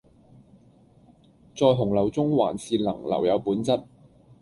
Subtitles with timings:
[1.55, 3.85] 在洪流中還是能留有本質